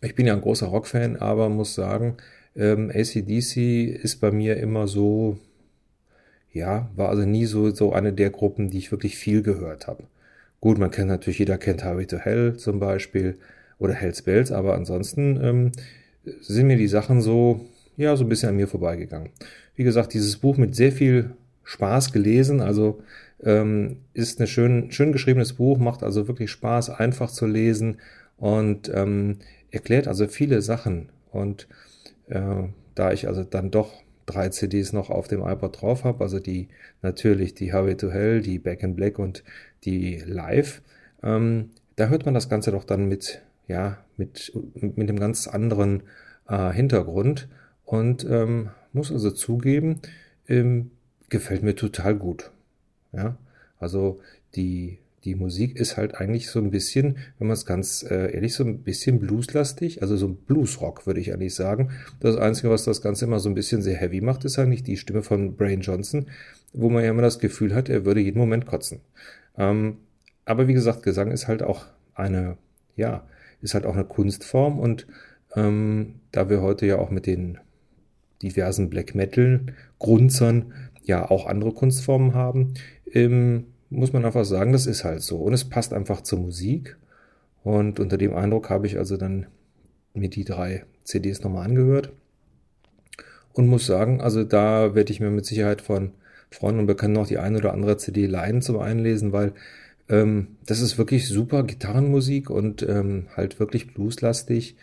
ich 0.00 0.14
bin 0.14 0.24
ja 0.26 0.34
ein 0.34 0.40
großer 0.40 0.66
Rockfan, 0.66 1.16
aber 1.16 1.48
muss 1.48 1.74
sagen, 1.74 2.16
ähm, 2.56 2.90
ACDC 2.94 3.86
ist 4.02 4.20
bei 4.20 4.30
mir 4.30 4.56
immer 4.56 4.86
so, 4.86 5.38
ja, 6.52 6.90
war 6.94 7.08
also 7.08 7.24
nie 7.24 7.46
so, 7.46 7.70
so 7.70 7.92
eine 7.92 8.12
der 8.12 8.30
Gruppen, 8.30 8.70
die 8.70 8.78
ich 8.78 8.92
wirklich 8.92 9.16
viel 9.16 9.42
gehört 9.42 9.86
habe. 9.86 10.04
Gut, 10.60 10.78
man 10.78 10.90
kennt 10.90 11.08
natürlich, 11.08 11.40
jeder 11.40 11.58
kennt 11.58 11.84
Highway 11.84 12.06
to 12.06 12.18
Hell 12.18 12.56
zum 12.56 12.80
Beispiel 12.80 13.36
oder 13.78 13.92
Hell's 13.92 14.22
Bells, 14.22 14.52
aber 14.52 14.74
ansonsten 14.74 15.38
ähm, 15.42 15.72
sind 16.40 16.66
mir 16.66 16.76
die 16.76 16.88
Sachen 16.88 17.20
so, 17.20 17.66
ja, 17.96 18.16
so 18.16 18.24
ein 18.24 18.28
bisschen 18.28 18.50
an 18.50 18.56
mir 18.56 18.68
vorbeigegangen. 18.68 19.30
Wie 19.76 19.84
gesagt, 19.84 20.14
dieses 20.14 20.36
Buch 20.36 20.56
mit 20.56 20.74
sehr 20.74 20.92
viel 20.92 21.30
Spaß 21.64 22.12
gelesen, 22.12 22.60
also 22.60 23.02
ähm, 23.42 23.98
ist 24.14 24.40
ein 24.40 24.46
schön, 24.46 24.90
schön 24.92 25.12
geschriebenes 25.12 25.54
Buch, 25.54 25.78
macht 25.78 26.02
also 26.02 26.28
wirklich 26.28 26.50
Spaß, 26.50 26.90
einfach 26.90 27.30
zu 27.30 27.46
lesen 27.46 27.98
und 28.36 28.90
ähm, 28.94 29.38
erklärt 29.70 30.08
also 30.08 30.26
viele 30.28 30.62
Sachen. 30.62 31.08
Und 31.30 31.66
äh, 32.28 32.64
da 32.94 33.12
ich 33.12 33.28
also 33.28 33.44
dann 33.44 33.70
doch 33.70 34.02
drei 34.26 34.48
CDs 34.48 34.92
noch 34.92 35.10
auf 35.10 35.28
dem 35.28 35.42
iPod 35.42 35.80
drauf 35.80 36.04
habe, 36.04 36.22
also 36.22 36.38
die 36.38 36.68
natürlich 37.02 37.54
die 37.54 37.72
Highway 37.72 37.96
to 37.96 38.10
Hell, 38.10 38.40
die 38.40 38.58
Back 38.58 38.82
in 38.82 38.96
Black 38.96 39.18
und 39.18 39.44
die 39.84 40.22
Live, 40.26 40.82
ähm, 41.22 41.70
da 41.96 42.08
hört 42.08 42.24
man 42.24 42.34
das 42.34 42.48
Ganze 42.48 42.70
doch 42.70 42.84
dann 42.84 43.06
mit, 43.06 43.42
ja, 43.68 43.98
mit, 44.16 44.52
mit 44.74 45.08
einem 45.08 45.18
ganz 45.18 45.46
anderen 45.46 46.04
äh, 46.48 46.72
Hintergrund 46.72 47.48
und 47.84 48.26
ähm, 48.28 48.70
muss 48.92 49.12
also 49.12 49.30
zugeben, 49.30 50.00
ähm, 50.48 50.90
gefällt 51.28 51.62
mir 51.62 51.74
total 51.74 52.14
gut. 52.14 52.50
Ja, 53.12 53.36
also 53.78 54.20
die, 54.56 54.98
die 55.24 55.34
Musik 55.34 55.76
ist 55.76 55.96
halt 55.96 56.14
eigentlich 56.14 56.48
so 56.48 56.58
ein 56.58 56.70
bisschen, 56.70 57.16
wenn 57.38 57.48
man 57.48 57.54
es 57.54 57.64
ganz 57.64 58.02
äh, 58.02 58.34
ehrlich, 58.34 58.54
so 58.54 58.64
ein 58.64 58.82
bisschen 58.82 59.20
blueslastig, 59.20 60.02
also 60.02 60.16
so 60.16 60.26
ein 60.26 60.36
Bluesrock, 60.36 61.06
würde 61.06 61.20
ich 61.20 61.32
eigentlich 61.32 61.54
sagen. 61.54 61.90
Das 62.20 62.36
Einzige, 62.36 62.70
was 62.70 62.84
das 62.84 63.00
Ganze 63.00 63.24
immer 63.24 63.40
so 63.40 63.48
ein 63.48 63.54
bisschen 63.54 63.82
sehr 63.82 63.96
heavy 63.96 64.20
macht, 64.20 64.44
ist 64.44 64.58
eigentlich 64.58 64.82
die 64.82 64.96
Stimme 64.96 65.22
von 65.22 65.56
Brain 65.56 65.80
Johnson, 65.80 66.26
wo 66.72 66.90
man 66.90 67.04
ja 67.04 67.10
immer 67.10 67.22
das 67.22 67.38
Gefühl 67.38 67.74
hat, 67.74 67.88
er 67.88 68.04
würde 68.04 68.20
jeden 68.20 68.38
Moment 68.38 68.66
kotzen. 68.66 69.00
Ähm, 69.56 69.98
aber 70.44 70.68
wie 70.68 70.74
gesagt, 70.74 71.02
Gesang 71.02 71.30
ist 71.30 71.48
halt 71.48 71.62
auch 71.62 71.86
eine, 72.14 72.58
ja, 72.96 73.26
ist 73.62 73.74
halt 73.74 73.86
auch 73.86 73.94
eine 73.94 74.04
Kunstform 74.04 74.78
und 74.78 75.06
ähm, 75.56 76.16
da 76.32 76.50
wir 76.50 76.60
heute 76.60 76.84
ja 76.86 76.98
auch 76.98 77.10
mit 77.10 77.26
den 77.26 77.58
diversen 78.42 78.90
Black 78.90 79.14
Metal 79.14 79.60
Grunzern 79.98 80.72
ja 81.02 81.30
auch 81.30 81.46
andere 81.46 81.72
Kunstformen 81.72 82.34
haben, 82.34 82.74
ähm, 83.12 83.64
muss 83.94 84.12
man 84.12 84.24
einfach 84.24 84.44
sagen, 84.44 84.72
das 84.72 84.86
ist 84.86 85.04
halt 85.04 85.22
so. 85.22 85.38
Und 85.38 85.52
es 85.52 85.64
passt 85.64 85.92
einfach 85.92 86.22
zur 86.22 86.38
Musik. 86.38 86.96
Und 87.62 88.00
unter 88.00 88.18
dem 88.18 88.34
Eindruck 88.34 88.70
habe 88.70 88.86
ich 88.86 88.98
also 88.98 89.16
dann 89.16 89.46
mir 90.12 90.28
die 90.28 90.44
drei 90.44 90.84
CDs 91.04 91.42
nochmal 91.42 91.66
angehört. 91.66 92.12
Und 93.52 93.68
muss 93.68 93.86
sagen, 93.86 94.20
also 94.20 94.44
da 94.44 94.94
werde 94.94 95.12
ich 95.12 95.20
mir 95.20 95.30
mit 95.30 95.46
Sicherheit 95.46 95.80
von 95.80 96.12
Freunden 96.50 96.80
und 96.80 96.86
Bekannten 96.86 97.14
noch 97.14 97.26
die 97.26 97.38
eine 97.38 97.58
oder 97.58 97.72
andere 97.72 97.96
CD 97.96 98.26
leihen 98.26 98.62
zum 98.62 98.78
Einlesen, 98.78 99.32
weil 99.32 99.52
ähm, 100.08 100.56
das 100.66 100.80
ist 100.80 100.98
wirklich 100.98 101.28
super 101.28 101.62
Gitarrenmusik 101.62 102.50
und 102.50 102.82
ähm, 102.82 103.26
halt 103.36 103.60
wirklich 103.60 103.94
blueslastig. 103.94 104.76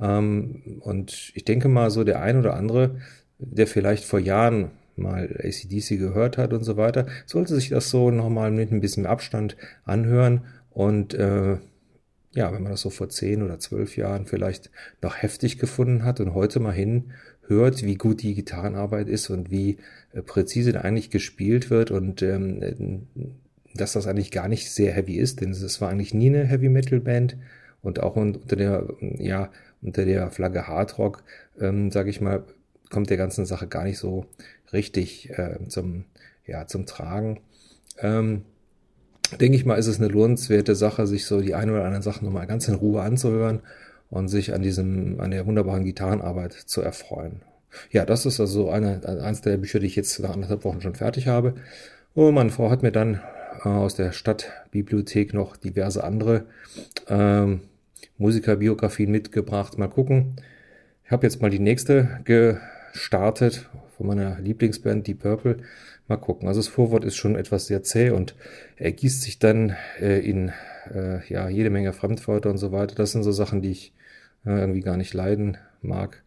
Ähm, 0.00 0.80
und 0.80 1.32
ich 1.34 1.44
denke 1.44 1.68
mal, 1.68 1.90
so 1.90 2.04
der 2.04 2.20
ein 2.22 2.38
oder 2.38 2.54
andere, 2.54 2.96
der 3.38 3.66
vielleicht 3.66 4.04
vor 4.04 4.20
Jahren 4.20 4.70
mal 4.98 5.36
ACDC 5.42 5.98
gehört 5.98 6.38
hat 6.38 6.52
und 6.52 6.64
so 6.64 6.76
weiter, 6.76 7.06
sollte 7.26 7.54
sich 7.54 7.70
das 7.70 7.90
so 7.90 8.10
nochmal 8.10 8.50
mit 8.50 8.72
ein 8.72 8.80
bisschen 8.80 9.06
Abstand 9.06 9.56
anhören. 9.84 10.42
Und 10.70 11.14
äh, 11.14 11.56
ja, 12.32 12.52
wenn 12.52 12.62
man 12.62 12.72
das 12.72 12.82
so 12.82 12.90
vor 12.90 13.08
zehn 13.08 13.42
oder 13.42 13.58
zwölf 13.58 13.96
Jahren 13.96 14.26
vielleicht 14.26 14.70
noch 15.02 15.16
heftig 15.16 15.58
gefunden 15.58 16.04
hat 16.04 16.20
und 16.20 16.34
heute 16.34 16.60
mal 16.60 16.72
hin 16.72 17.12
hört, 17.46 17.82
wie 17.82 17.96
gut 17.96 18.22
die 18.22 18.34
Gitarrenarbeit 18.34 19.08
ist 19.08 19.30
und 19.30 19.50
wie 19.50 19.78
äh, 20.12 20.22
präzise 20.22 20.72
da 20.72 20.82
eigentlich 20.82 21.10
gespielt 21.10 21.70
wird 21.70 21.90
und 21.90 22.22
ähm, 22.22 23.06
dass 23.74 23.92
das 23.92 24.06
eigentlich 24.06 24.30
gar 24.30 24.48
nicht 24.48 24.70
sehr 24.70 24.92
heavy 24.92 25.16
ist, 25.16 25.40
denn 25.40 25.50
es 25.50 25.80
war 25.80 25.90
eigentlich 25.90 26.14
nie 26.14 26.28
eine 26.28 26.44
Heavy 26.44 26.68
Metal 26.68 27.00
Band 27.00 27.36
und 27.82 28.00
auch 28.00 28.16
unter 28.16 28.56
der, 28.56 28.88
ja, 29.00 29.50
unter 29.82 30.04
der 30.04 30.30
Flagge 30.30 30.66
Hard 30.66 30.98
Rock, 30.98 31.24
ähm, 31.60 31.90
sage 31.90 32.10
ich 32.10 32.20
mal, 32.20 32.44
kommt 32.90 33.10
der 33.10 33.16
ganzen 33.16 33.46
Sache 33.46 33.66
gar 33.66 33.84
nicht 33.84 33.98
so 33.98 34.26
richtig 34.72 35.30
äh, 35.30 35.58
zum, 35.68 36.04
ja, 36.46 36.66
zum 36.66 36.86
Tragen. 36.86 37.40
Ähm, 37.98 38.42
denke 39.40 39.56
ich 39.56 39.64
mal, 39.64 39.76
ist 39.76 39.86
es 39.86 39.98
eine 39.98 40.08
lohnenswerte 40.08 40.74
Sache, 40.74 41.06
sich 41.06 41.26
so 41.26 41.40
die 41.40 41.54
eine 41.54 41.72
oder 41.72 41.84
andere 41.84 42.02
Sache 42.02 42.24
nochmal 42.24 42.46
ganz 42.46 42.68
in 42.68 42.74
Ruhe 42.74 43.02
anzuhören 43.02 43.60
und 44.10 44.28
sich 44.28 44.54
an 44.54 44.62
diesem, 44.62 45.20
an 45.20 45.30
der 45.30 45.46
wunderbaren 45.46 45.84
Gitarrenarbeit 45.84 46.52
zu 46.52 46.80
erfreuen. 46.80 47.42
Ja, 47.90 48.04
das 48.06 48.24
ist 48.24 48.40
also 48.40 48.70
eine, 48.70 49.06
eins 49.22 49.42
der 49.42 49.58
Bücher, 49.58 49.78
die 49.78 49.86
ich 49.86 49.96
jetzt 49.96 50.18
nach 50.20 50.30
anderthalb 50.30 50.64
Wochen 50.64 50.80
schon 50.80 50.94
fertig 50.94 51.28
habe. 51.28 51.54
Und 52.14 52.34
meine 52.34 52.50
Frau 52.50 52.70
hat 52.70 52.82
mir 52.82 52.92
dann 52.92 53.20
äh, 53.64 53.68
aus 53.68 53.94
der 53.94 54.12
Stadtbibliothek 54.12 55.34
noch 55.34 55.56
diverse 55.56 56.02
andere 56.04 56.46
ähm, 57.08 57.60
Musikerbiografien 58.16 59.10
mitgebracht. 59.10 59.78
Mal 59.78 59.88
gucken. 59.88 60.36
Ich 61.04 61.10
habe 61.10 61.26
jetzt 61.26 61.40
mal 61.40 61.50
die 61.50 61.58
nächste 61.58 62.20
gestartet 62.24 63.68
von 63.98 64.06
meiner 64.06 64.40
Lieblingsband, 64.40 65.06
die 65.06 65.14
Purple. 65.14 65.58
Mal 66.06 66.16
gucken. 66.16 66.48
Also 66.48 66.60
das 66.60 66.68
Vorwort 66.68 67.04
ist 67.04 67.16
schon 67.16 67.36
etwas 67.36 67.66
sehr 67.66 67.82
zäh 67.82 68.10
und 68.10 68.34
ergießt 68.76 69.22
sich 69.22 69.38
dann 69.38 69.76
äh, 70.00 70.20
in 70.20 70.52
äh, 70.94 71.26
ja 71.28 71.48
jede 71.48 71.68
Menge 71.68 71.92
Fremdwörter 71.92 72.48
und 72.48 72.58
so 72.58 72.72
weiter. 72.72 72.94
Das 72.94 73.12
sind 73.12 73.24
so 73.24 73.32
Sachen, 73.32 73.60
die 73.60 73.72
ich 73.72 73.92
äh, 74.46 74.58
irgendwie 74.58 74.80
gar 74.80 74.96
nicht 74.96 75.12
leiden 75.12 75.58
mag. 75.82 76.22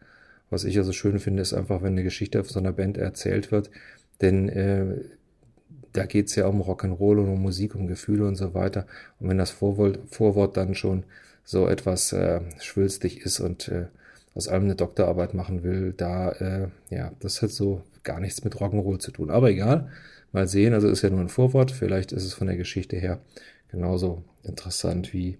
Was 0.50 0.64
ich 0.64 0.76
also 0.78 0.92
schön 0.92 1.18
finde, 1.18 1.42
ist 1.42 1.54
einfach, 1.54 1.82
wenn 1.82 1.94
eine 1.94 2.04
Geschichte 2.04 2.44
von 2.44 2.52
so 2.52 2.60
einer 2.60 2.72
Band 2.72 2.98
erzählt 2.98 3.50
wird. 3.50 3.70
Denn 4.20 4.50
äh, 4.50 5.00
da 5.92 6.04
geht's 6.04 6.34
ja 6.36 6.46
um 6.46 6.62
Rock'n'Roll 6.62 7.18
und 7.18 7.28
um 7.28 7.42
Musik, 7.42 7.74
um 7.74 7.86
Gefühle 7.86 8.26
und 8.26 8.36
so 8.36 8.54
weiter. 8.54 8.86
Und 9.18 9.30
wenn 9.30 9.38
das 9.38 9.50
Vorwort, 9.50 9.98
Vorwort 10.10 10.56
dann 10.58 10.74
schon 10.74 11.04
so 11.42 11.66
etwas 11.66 12.12
äh, 12.12 12.40
schwülstig 12.60 13.22
ist 13.22 13.40
und 13.40 13.68
äh, 13.68 13.86
aus 14.34 14.48
allem 14.48 14.64
eine 14.64 14.76
Doktorarbeit 14.76 15.34
machen 15.34 15.62
will, 15.62 15.92
da, 15.96 16.30
äh, 16.32 16.68
ja, 16.90 17.12
das 17.20 17.42
hat 17.42 17.50
so 17.50 17.82
gar 18.02 18.20
nichts 18.20 18.44
mit 18.44 18.56
Rock'n'Roll 18.56 18.98
zu 18.98 19.10
tun. 19.10 19.30
Aber 19.30 19.50
egal, 19.50 19.90
mal 20.32 20.48
sehen, 20.48 20.74
also 20.74 20.88
ist 20.88 21.02
ja 21.02 21.10
nur 21.10 21.20
ein 21.20 21.28
Vorwort, 21.28 21.70
vielleicht 21.70 22.12
ist 22.12 22.24
es 22.24 22.34
von 22.34 22.46
der 22.46 22.56
Geschichte 22.56 22.96
her 22.96 23.20
genauso 23.70 24.24
interessant 24.42 25.12
wie 25.12 25.38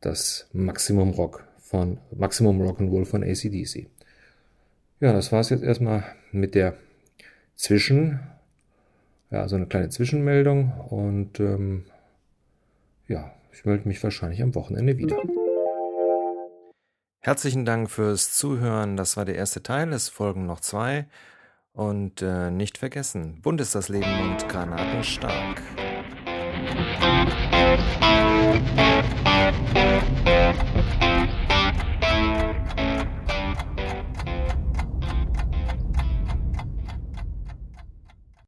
das 0.00 0.48
Maximum 0.52 1.10
Rock 1.10 1.44
von 1.60 1.98
Maximum 2.16 2.60
Rock'n'Roll 2.60 3.04
von 3.04 3.22
ACDC. 3.22 3.86
Ja, 5.00 5.12
das 5.12 5.32
war's 5.32 5.50
jetzt 5.50 5.64
erstmal 5.64 6.04
mit 6.30 6.54
der 6.54 6.76
Zwischen, 7.54 8.20
ja, 9.30 9.48
so 9.48 9.56
eine 9.56 9.66
kleine 9.66 9.88
Zwischenmeldung 9.88 10.72
und 10.88 11.38
ähm, 11.40 11.84
ja, 13.08 13.32
ich 13.52 13.64
melde 13.64 13.88
mich 13.88 14.02
wahrscheinlich 14.02 14.42
am 14.42 14.54
Wochenende 14.54 14.96
wieder. 14.98 15.16
Herzlichen 17.24 17.64
Dank 17.64 17.88
fürs 17.88 18.32
Zuhören. 18.32 18.96
Das 18.96 19.16
war 19.16 19.24
der 19.24 19.36
erste 19.36 19.62
Teil. 19.62 19.92
Es 19.92 20.08
folgen 20.08 20.44
noch 20.46 20.58
zwei. 20.58 21.06
Und 21.72 22.20
äh, 22.20 22.50
nicht 22.50 22.78
vergessen, 22.78 23.40
bunt 23.40 23.60
ist 23.60 23.76
das 23.76 23.88
Leben 23.88 24.30
und 24.32 24.48
Granaten 24.48 25.04
stark. 25.04 25.62